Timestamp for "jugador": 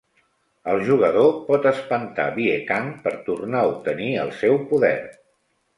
0.87-1.29